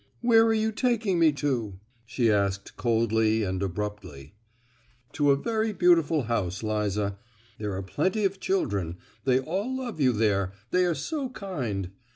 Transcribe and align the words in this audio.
"Where 0.21 0.43
are 0.47 0.53
you 0.55 0.71
taking 0.71 1.19
me 1.19 1.31
to?" 1.33 1.79
she 2.07 2.31
asked 2.31 2.75
coldly 2.75 3.43
and 3.43 3.61
abruptly. 3.61 4.33
"To 5.11 5.29
a 5.29 5.35
very 5.35 5.73
beautiful 5.73 6.23
house, 6.23 6.63
Liza. 6.63 7.19
There 7.59 7.75
are 7.75 7.83
plenty 7.83 8.25
of 8.25 8.39
children,—they'll 8.39 9.43
all 9.43 9.77
love 9.77 10.01
you 10.01 10.11
there, 10.11 10.53
they 10.71 10.85
are 10.85 10.95
so 10.95 11.29
kind! 11.29 11.91